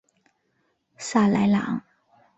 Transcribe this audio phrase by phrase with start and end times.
[0.97, 1.83] 萨莱朗。